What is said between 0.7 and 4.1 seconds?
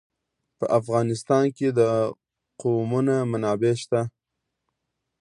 افغانستان کې د قومونه منابع شته.